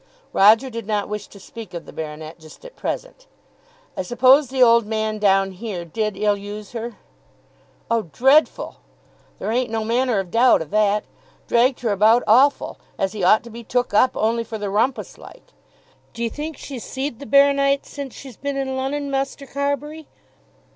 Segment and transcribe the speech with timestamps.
[0.33, 3.27] Roger did not wish to speak of the Baronet just at present.
[3.95, 6.95] "I suppose the old man down here did ill use her?"
[7.91, 8.77] "Oh, dreadful;
[9.37, 11.03] there ain't no manner of doubt o' that.
[11.47, 15.19] Dragged her about awful; as he ought to be took up, only for the rumpus
[15.19, 15.51] like.
[16.13, 20.07] D'ye think she's see'd the Baro nite since she's been in Lon'on, Muster Carbury?"